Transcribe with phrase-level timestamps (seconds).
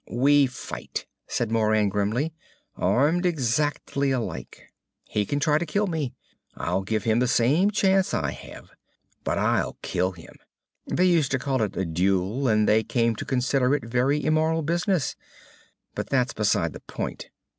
[0.09, 2.33] "We fight," said Moran grimly.
[2.75, 4.73] "Armed exactly alike.
[5.03, 6.15] He can try to kill me.
[6.55, 8.71] I'll give him the same chance I have.
[9.23, 10.37] But I'll kill him.
[10.87, 14.23] They used to call it a duel, and they came to consider it a very
[14.25, 15.15] immoral business.
[15.93, 17.29] But that's beside the point.